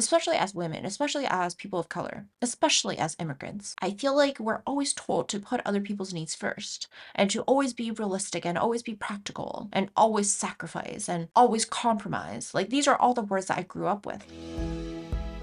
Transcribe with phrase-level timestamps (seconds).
[0.00, 3.76] especially as women, especially as people of color, especially as immigrants.
[3.82, 7.74] I feel like we're always told to put other people's needs first and to always
[7.74, 12.54] be realistic and always be practical and always sacrifice and always compromise.
[12.54, 14.24] Like these are all the words that I grew up with.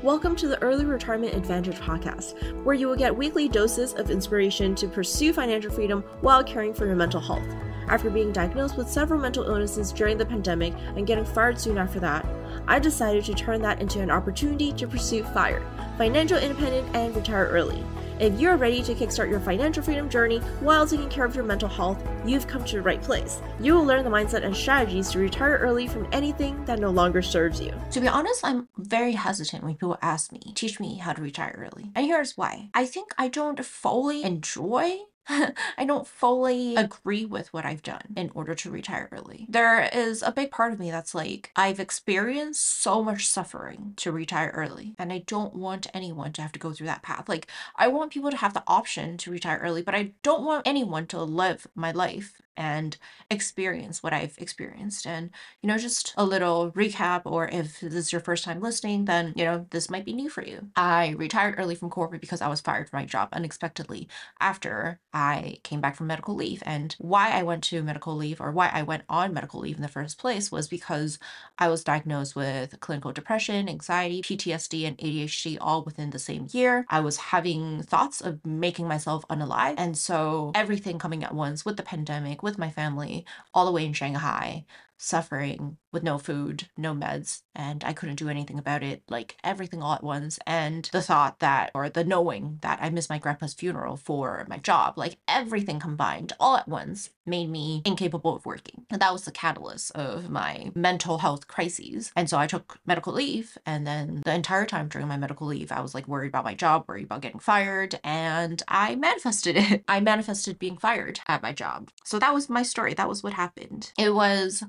[0.01, 4.73] Welcome to the Early Retirement Advantage podcast, where you will get weekly doses of inspiration
[4.73, 7.47] to pursue financial freedom while caring for your mental health.
[7.89, 11.99] After being diagnosed with several mental illnesses during the pandemic and getting fired soon after
[11.99, 12.25] that,
[12.67, 15.65] I decided to turn that into an opportunity to pursue FIRE,
[15.97, 17.83] financial independence, and retire early.
[18.19, 21.69] If you're ready to kickstart your financial freedom journey while taking care of your mental
[21.69, 23.41] health, you've come to the right place.
[23.59, 27.21] You will learn the mindset and strategies to retire early from anything that no longer
[27.21, 27.71] serves you.
[27.91, 31.55] To be honest, I'm very hesitant when people ask me, teach me how to retire
[31.59, 31.91] early.
[31.93, 32.69] And here's why.
[32.73, 34.97] I think I don't fully enjoy
[35.77, 39.45] I don't fully agree with what I've done in order to retire early.
[39.49, 44.11] There is a big part of me that's like, I've experienced so much suffering to
[44.11, 47.27] retire early, and I don't want anyone to have to go through that path.
[47.27, 50.67] Like, I want people to have the option to retire early, but I don't want
[50.67, 52.97] anyone to live my life and
[53.29, 55.05] experience what I've experienced.
[55.07, 55.29] And,
[55.61, 59.33] you know, just a little recap, or if this is your first time listening, then,
[59.35, 60.67] you know, this might be new for you.
[60.75, 64.07] I retired early from corporate because I was fired from my job unexpectedly
[64.39, 66.63] after I came back from medical leave.
[66.65, 69.81] And why I went to medical leave or why I went on medical leave in
[69.81, 71.19] the first place was because
[71.57, 76.85] I was diagnosed with clinical depression, anxiety, PTSD, and ADHD all within the same year.
[76.89, 79.75] I was having thoughts of making myself unalive.
[79.77, 83.85] And so everything coming at once with the pandemic, with my family all the way
[83.85, 84.65] in Shanghai,
[84.97, 89.81] suffering with no food, no meds, and I couldn't do anything about it, like everything
[89.81, 90.39] all at once.
[90.45, 94.57] And the thought that, or the knowing that I missed my grandpa's funeral for my
[94.57, 98.85] job, like everything combined all at once made me incapable of working.
[98.89, 102.11] And that was the catalyst of my mental health crises.
[102.15, 103.57] And so I took medical leave.
[103.65, 106.53] And then the entire time during my medical leave, I was like worried about my
[106.53, 107.99] job, worried about getting fired.
[108.03, 109.83] And I manifested it.
[109.87, 111.89] I manifested being fired at my job.
[112.03, 112.93] So that was my story.
[112.93, 113.91] That was what happened.
[113.97, 114.63] It was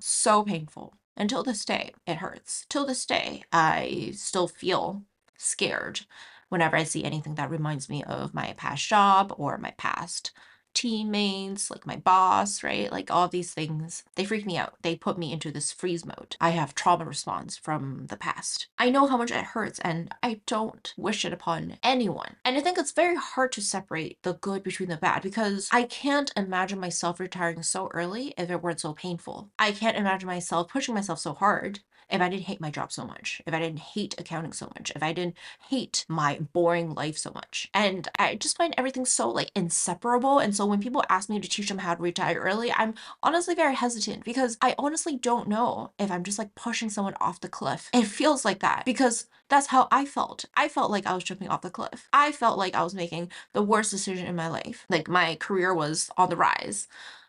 [0.44, 0.94] painful.
[1.16, 2.66] Until this day, it hurts.
[2.68, 5.02] Till this day, I still feel
[5.36, 6.00] scared
[6.48, 10.32] whenever I see anything that reminds me of my past job or my past
[10.78, 12.92] teammates, like my boss, right?
[12.92, 14.74] Like all these things, they freak me out.
[14.82, 16.36] They put me into this freeze mode.
[16.40, 18.68] I have trauma response from the past.
[18.78, 22.36] I know how much it hurts and I don't wish it upon anyone.
[22.44, 25.82] And I think it's very hard to separate the good between the bad because I
[25.82, 29.50] can't imagine myself retiring so early if it weren't so painful.
[29.58, 31.80] I can't imagine myself pushing myself so hard
[32.10, 34.92] if I didn't hate my job so much, if I didn't hate accounting so much,
[34.94, 35.36] if I didn't
[35.68, 37.68] hate my boring life so much.
[37.74, 40.38] And I just find everything so like inseparable.
[40.38, 43.54] And so when people ask me to teach them how to retire early, I'm honestly
[43.54, 47.48] very hesitant because I honestly don't know if I'm just like pushing someone off the
[47.48, 47.90] cliff.
[47.92, 50.44] It feels like that because that's how I felt.
[50.54, 52.08] I felt like I was jumping off the cliff.
[52.12, 54.86] I felt like I was making the worst decision in my life.
[54.88, 56.86] Like my career was on the rise.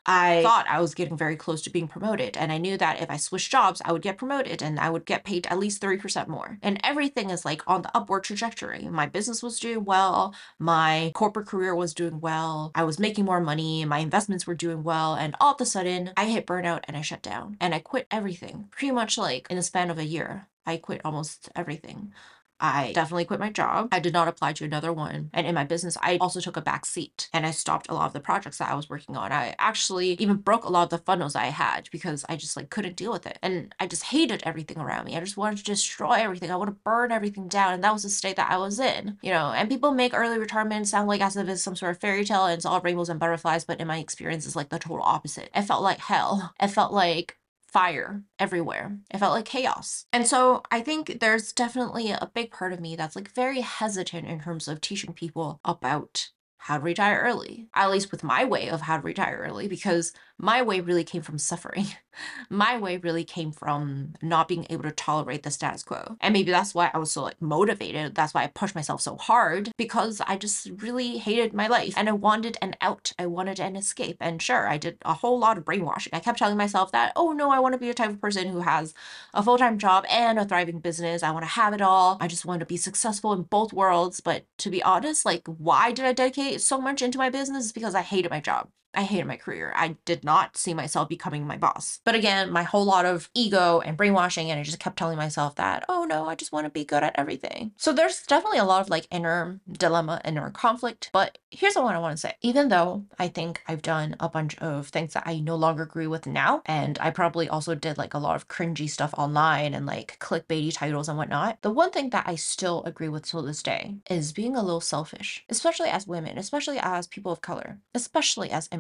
[0.10, 2.36] I thought I was getting very close to being promoted.
[2.36, 5.06] And I knew that if I switched jobs, I would get promoted and I would
[5.06, 6.58] get paid at least 30% more.
[6.64, 8.90] And everything is like on the upward trajectory.
[8.90, 10.34] My business was doing well.
[10.58, 12.72] My corporate career was doing well.
[12.74, 13.86] I was making more money.
[13.86, 15.14] My investments were doing well.
[15.14, 18.08] And all of a sudden, I hit burnout and I shut down and I quit
[18.10, 20.48] everything pretty much like in the span of a year.
[20.66, 22.14] I quit almost everything.
[22.60, 23.90] I definitely quit my job.
[23.92, 25.30] I did not apply to another one.
[25.34, 28.08] And in my business, I also took a back seat and I stopped a lot
[28.08, 29.32] of the projects that I was working on.
[29.32, 32.70] I actually even broke a lot of the funnels I had because I just like
[32.70, 33.40] couldn't deal with it.
[33.42, 35.16] And I just hated everything around me.
[35.16, 36.52] I just wanted to destroy everything.
[36.52, 37.74] I want to burn everything down.
[37.74, 39.52] And that was the state that I was in, you know.
[39.52, 42.46] And people make early retirement sound like as if it's some sort of fairy tale
[42.46, 43.66] and it's all rainbows and butterflies.
[43.66, 45.50] But in my experience, it's like the total opposite.
[45.56, 46.54] It felt like hell.
[46.60, 47.39] It felt like
[47.72, 48.98] fire everywhere.
[49.12, 50.06] It felt like chaos.
[50.12, 54.28] And so I think there's definitely a big part of me that's like very hesitant
[54.28, 58.70] in terms of teaching people about how to retire early, at least with my way
[58.70, 61.88] of how to retire early, because my way really came from suffering.
[62.50, 66.16] my way really came from not being able to tolerate the status quo.
[66.22, 68.16] And maybe that's why I was so like motivated.
[68.16, 72.08] That's why I pushed myself so hard because I just really hated my life and
[72.08, 73.12] I wanted an out.
[73.20, 74.18] I wanted an escape.
[74.22, 76.12] And sure, I did a whole lot of brainwashing.
[76.14, 78.48] I kept telling myself that, oh no, I want to be a type of person
[78.48, 78.94] who has
[79.34, 81.22] a full time job and a thriving business.
[81.22, 82.18] I want to have it all.
[82.22, 84.22] I just want to be successful in both worlds.
[84.22, 87.66] But to be honest, like, why did I dedicate so much into my business?
[87.66, 88.70] Is because I hated my job.
[88.94, 89.72] I hated my career.
[89.76, 92.00] I did not see myself becoming my boss.
[92.04, 95.56] But again, my whole lot of ego and brainwashing, and I just kept telling myself
[95.56, 97.72] that, oh no, I just want to be good at everything.
[97.78, 101.10] So there's definitely a lot of like inner dilemma, inner conflict.
[101.14, 102.34] But here's what I want to say.
[102.42, 106.08] Even though I think I've done a bunch of things that I no longer agree
[106.08, 109.86] with now, and I probably also did like a lot of cringy stuff online and
[109.86, 113.64] like clickbaity titles and whatnot, the one thing that I still agree with till this
[113.64, 118.50] day is being a little selfish, especially as women, especially as people of color, especially
[118.50, 118.80] as immigrants.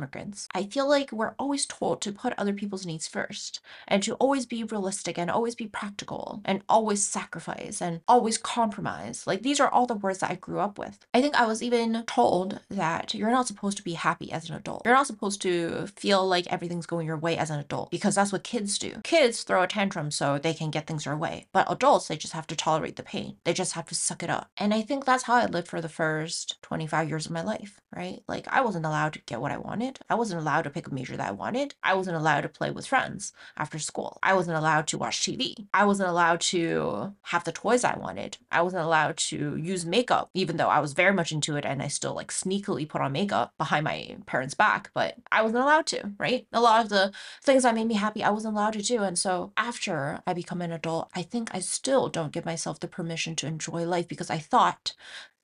[0.54, 4.46] I feel like we're always told to put other people's needs first and to always
[4.46, 9.26] be realistic and always be practical and always sacrifice and always compromise.
[9.26, 11.06] Like these are all the words that I grew up with.
[11.14, 14.56] I think I was even told that you're not supposed to be happy as an
[14.56, 14.84] adult.
[14.86, 18.32] You're not supposed to feel like everything's going your way as an adult because that's
[18.32, 19.02] what kids do.
[19.04, 21.48] Kids throw a tantrum so they can get things their way.
[21.52, 23.38] But adults, they just have to tolerate the pain.
[23.44, 24.50] They just have to suck it up.
[24.58, 27.80] And I think that's how I lived for the first 25 years of my life,
[27.96, 28.22] right?
[28.28, 29.58] Like I wasn't allowed to get what I
[29.90, 30.06] wanted.
[30.10, 31.76] I wasn't allowed to pick a major that I wanted.
[31.84, 34.20] I wasn't allowed to play with friends after school.
[34.22, 35.68] I wasn't allowed to watch TV.
[35.74, 38.38] I wasn't allowed to have the toys I wanted.
[38.52, 41.82] I wasn't allowed to use makeup, even though I was very much into it and
[41.82, 45.88] I still like sneakily put on makeup behind my parents' back, but I wasn't allowed
[45.88, 46.46] to, right?
[46.54, 47.12] A lot of the
[47.44, 49.04] things that made me happy, I wasn't allowed to do.
[49.04, 52.88] And so after I become an adult, I think I still don't give myself the
[52.88, 54.94] permission to enjoy life because I thought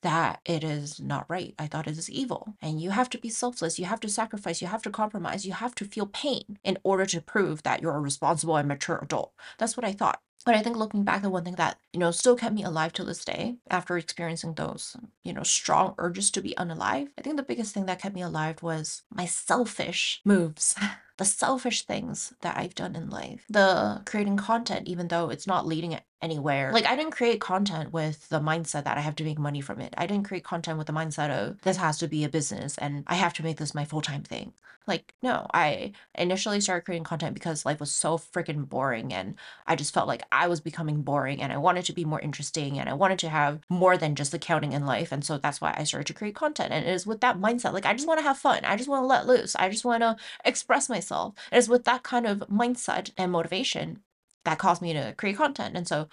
[0.06, 1.52] that it is not right.
[1.58, 2.54] I thought it is evil.
[2.62, 3.76] And you have to be selfless.
[3.76, 4.62] You have to sacrifice.
[4.62, 5.44] You have to compromise.
[5.44, 9.00] You have to feel pain in order to prove that you're a responsible and mature
[9.02, 9.32] adult.
[9.58, 10.20] That's what I thought.
[10.44, 12.92] But I think looking back, the one thing that, you know, still kept me alive
[12.92, 17.36] to this day after experiencing those, you know, strong urges to be unalive, I think
[17.36, 20.76] the biggest thing that kept me alive was my selfish moves.
[21.16, 25.66] the selfish things that I've done in life, the creating content, even though it's not
[25.66, 26.72] leading anywhere.
[26.72, 29.80] Like, I didn't create content with the mindset that I have to make money from
[29.80, 29.94] it.
[29.96, 33.04] I didn't create content with the mindset of this has to be a business and
[33.06, 34.52] I have to make this my full time thing.
[34.86, 39.34] Like, no, I initially started creating content because life was so freaking boring and
[39.66, 42.78] I just felt like I was becoming boring and I wanted to be more interesting
[42.78, 45.10] and I wanted to have more than just accounting in life.
[45.10, 46.72] And so that's why I started to create content.
[46.72, 48.64] And it is with that mindset, like, I just want to have fun.
[48.64, 49.56] I just want to let loose.
[49.56, 51.34] I just want to express myself.
[51.50, 54.02] It is with that kind of mindset and motivation
[54.46, 55.76] that caused me to create content.
[55.76, 56.08] And so,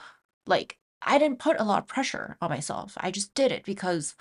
[0.45, 2.93] like, I didn't put a lot of pressure on myself.
[2.97, 4.15] I just did it because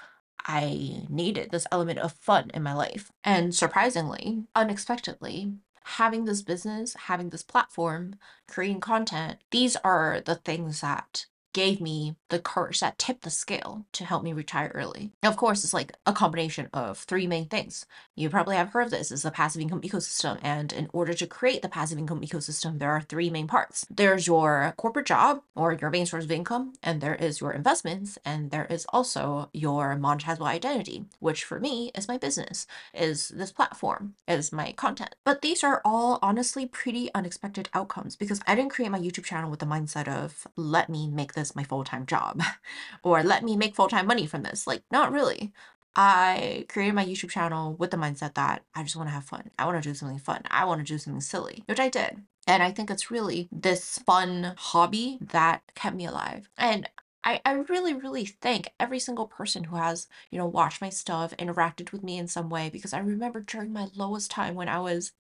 [0.46, 3.10] I needed this element of fun in my life.
[3.24, 5.54] And surprisingly, unexpectedly,
[5.84, 8.16] having this business, having this platform,
[8.48, 13.84] creating content, these are the things that gave me the courage that tipped the scale
[13.92, 15.12] to help me retire early.
[15.22, 17.86] Of course, it's like a combination of three main things.
[18.14, 20.38] You probably have heard of this is the passive income ecosystem.
[20.42, 23.86] And in order to create the passive income ecosystem, there are three main parts.
[23.90, 28.18] There's your corporate job or your main source of income, and there is your investments,
[28.24, 33.52] and there is also your monetizable identity, which for me is my business, is this
[33.52, 35.14] platform, is my content.
[35.24, 39.50] But these are all honestly pretty unexpected outcomes because I didn't create my YouTube channel
[39.50, 42.40] with the mindset of let me make this this my full time job
[43.02, 44.66] or let me make full time money from this.
[44.66, 45.52] Like, not really.
[45.94, 49.50] I created my YouTube channel with the mindset that I just want to have fun.
[49.58, 50.42] I want to do something fun.
[50.50, 52.22] I want to do something silly, which I did.
[52.46, 56.48] And I think it's really this fun hobby that kept me alive.
[56.56, 56.88] And
[57.24, 61.36] I, I really, really thank every single person who has, you know, watched my stuff,
[61.36, 64.80] interacted with me in some way, because I remember during my lowest time when I
[64.80, 65.12] was,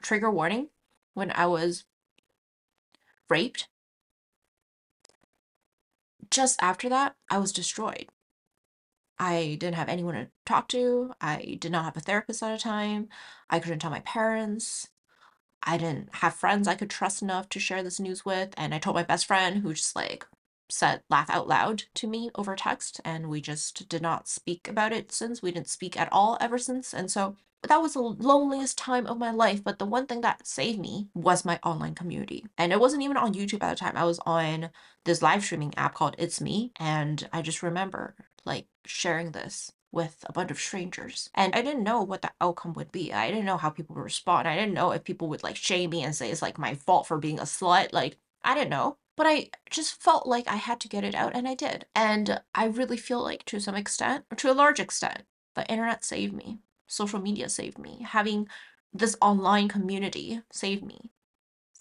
[0.00, 0.68] trigger warning,
[1.12, 1.84] when I was
[3.28, 3.68] raped
[6.34, 8.06] just after that, I was destroyed.
[9.18, 11.12] I didn't have anyone to talk to.
[11.20, 13.08] I did not have a therapist at a time.
[13.48, 14.88] I couldn't tell my parents.
[15.62, 18.52] I didn't have friends I could trust enough to share this news with.
[18.56, 20.26] And I told my best friend, who just like
[20.70, 23.00] said laugh out loud to me over text.
[23.04, 25.42] And we just did not speak about it since.
[25.42, 26.92] We didn't speak at all ever since.
[26.94, 27.36] And so
[27.68, 29.64] that was the loneliest time of my life.
[29.64, 32.44] But the one thing that saved me was my online community.
[32.58, 33.96] And it wasn't even on YouTube at the time.
[33.96, 34.70] I was on
[35.04, 36.72] this live streaming app called It's Me.
[36.78, 41.30] And I just remember like sharing this with a bunch of strangers.
[41.34, 43.12] And I didn't know what the outcome would be.
[43.12, 44.48] I didn't know how people would respond.
[44.48, 47.06] I didn't know if people would like shame me and say it's like my fault
[47.06, 47.92] for being a slut.
[47.92, 48.98] Like, I didn't know.
[49.16, 51.86] But I just felt like I had to get it out, and I did.
[51.94, 55.22] And I really feel like, to some extent, or to a large extent,
[55.54, 58.04] the internet saved me social media saved me.
[58.08, 58.48] Having
[58.92, 61.10] this online community saved me.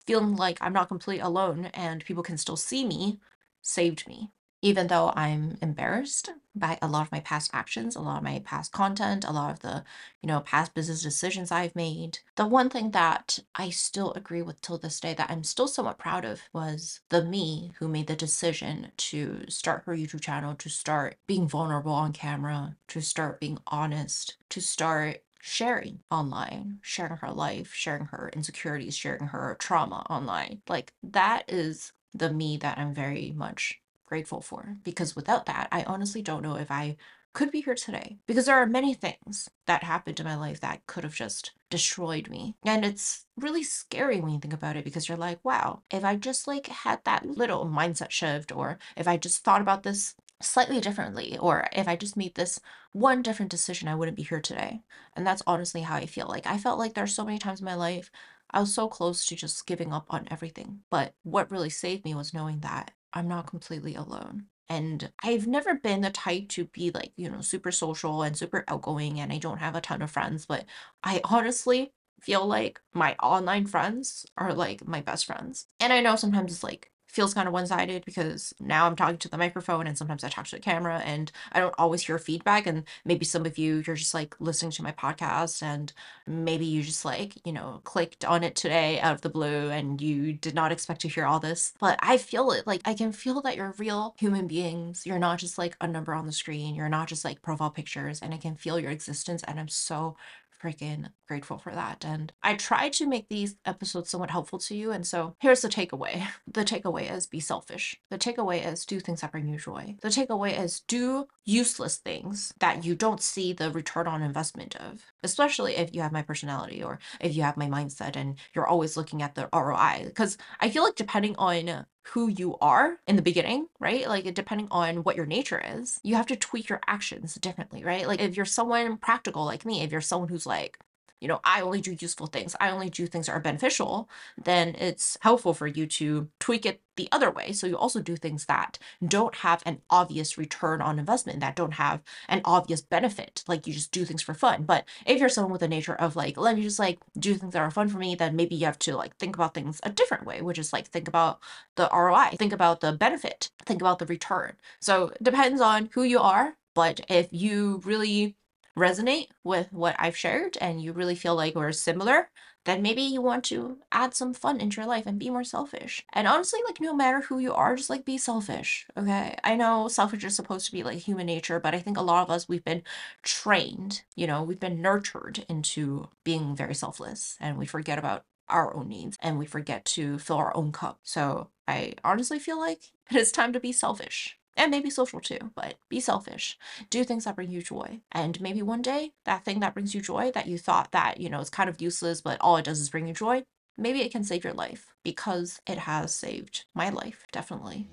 [0.06, 3.20] Feeling like I'm not completely alone and people can still see me
[3.62, 4.32] saved me
[4.64, 8.42] even though I'm embarrassed by a lot of my past actions, a lot of my
[8.46, 9.84] past content, a lot of the,
[10.22, 14.62] you know, past business decisions I've made, the one thing that I still agree with
[14.62, 18.16] till this day that I'm still somewhat proud of was the me who made the
[18.16, 23.60] decision to start her YouTube channel, to start being vulnerable on camera, to start being
[23.68, 30.62] honest, to start sharing online, sharing her life, sharing her insecurities, sharing her trauma online.
[30.70, 35.84] Like that is the me that I'm very much grateful for because without that, I
[35.84, 36.98] honestly don't know if I
[37.34, 40.86] could be here today because there are many things that happened in my life that
[40.86, 42.56] could have just destroyed me.
[42.64, 46.16] And it's really scary when you think about it because you're like, wow, if I
[46.16, 50.80] just like had that little mindset shift or if I just thought about this slightly
[50.80, 52.60] differently or if I just made this
[52.92, 54.84] one different decision, I wouldn't be here today.
[55.16, 56.28] And that's honestly how I feel.
[56.28, 58.12] Like I felt like there's so many times in my life
[58.52, 60.82] I was so close to just giving up on everything.
[60.92, 64.48] But what really saved me was knowing that I'm not completely alone.
[64.70, 68.64] And I've never been the type to be like, you know, super social and super
[68.68, 70.66] outgoing, and I don't have a ton of friends, but
[71.04, 75.68] I honestly feel like my online friends are like my best friends.
[75.80, 79.18] And I know sometimes it's like feels kind of one sided because now I'm talking
[79.20, 82.18] to the microphone and sometimes I talk to the camera and I don't always hear
[82.18, 82.66] feedback.
[82.66, 85.94] And maybe some of you, you're just like listening to my podcast and
[86.26, 90.02] maybe you just like, you know, clicked on it today out of the blue and
[90.02, 91.74] you did not expect to hear all this.
[91.80, 95.06] But I feel it like I can feel that you're real human beings.
[95.06, 98.22] You're not just like a number on the screen, you're not just like profile pictures,
[98.22, 99.44] and I can feel your existence.
[99.44, 100.18] And I'm so
[100.64, 102.06] freaking grateful for that.
[102.06, 104.92] And I try to make these episodes somewhat helpful to you.
[104.92, 108.00] And so here's the takeaway the takeaway is be selfish.
[108.10, 109.96] The takeaway is do things that bring you joy.
[110.02, 115.04] The takeaway is do useless things that you don't see the return on investment of,
[115.24, 118.96] especially if you have my personality or if you have my mindset and you're always
[118.96, 120.04] looking at the ROI.
[120.06, 124.08] Because I feel like depending on who you are in the beginning, right?
[124.08, 128.08] Like depending on what your nature is, you have to tweak your actions differently, right?
[128.08, 130.78] Like if you're someone practical like me, if you're someone who's like,
[131.24, 134.76] you know, I only do useful things, I only do things that are beneficial, then
[134.78, 137.54] it's helpful for you to tweak it the other way.
[137.54, 138.78] So you also do things that
[139.08, 143.44] don't have an obvious return on investment, that don't have an obvious benefit.
[143.48, 144.64] Like you just do things for fun.
[144.64, 147.54] But if you're someone with a nature of like, let me just like do things
[147.54, 149.90] that are fun for me, then maybe you have to like think about things a
[149.90, 151.40] different way, which is like think about
[151.76, 154.54] the ROI, think about the benefit, think about the return.
[154.82, 156.58] So it depends on who you are.
[156.76, 158.36] But if you really
[158.78, 162.30] resonate with what I've shared and you really feel like we're similar,
[162.66, 166.04] then maybe you want to add some fun into your life and be more selfish.
[166.14, 168.88] And honestly, like no matter who you are, just like be selfish.
[168.98, 169.36] Okay.
[169.44, 172.24] I know selfish is supposed to be like human nature, but I think a lot
[172.24, 172.84] of us we've been
[173.22, 178.76] trained, you know, we've been nurtured into being very selfless and we forget about our
[178.76, 181.00] own needs and we forget to fill our own cup.
[181.04, 185.52] So I honestly feel like it is time to be selfish and maybe social too,
[185.56, 186.58] but be selfish.
[186.90, 188.02] Do things that bring you joy.
[188.12, 191.30] And maybe one day that thing that brings you joy that you thought that, you
[191.30, 193.44] know, is kind of useless, but all it does is bring you joy,
[193.78, 197.88] maybe it can save your life because it has saved my life, definitely.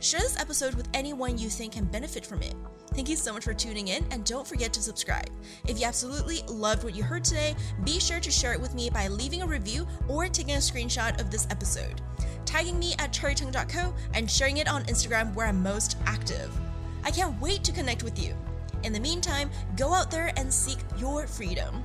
[0.00, 2.54] Share this episode with anyone you think can benefit from it.
[2.90, 5.28] Thank you so much for tuning in, and don't forget to subscribe.
[5.66, 8.90] If you absolutely loved what you heard today, be sure to share it with me
[8.90, 12.00] by leaving a review or taking a screenshot of this episode
[12.46, 16.50] tagging me at cherrytung.co, and sharing it on Instagram where I'm most active.
[17.04, 18.34] I can't wait to connect with you.
[18.82, 21.84] In the meantime, go out there and seek your freedom.